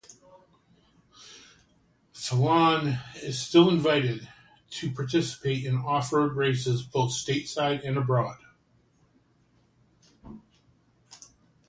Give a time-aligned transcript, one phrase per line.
[2.11, 4.27] Phelan is still invited
[4.71, 8.39] to participate in offroad races both stateside and abroad.